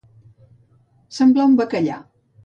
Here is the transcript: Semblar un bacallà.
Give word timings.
Semblar 1.17 1.45
un 1.49 1.53
bacallà. 1.59 1.99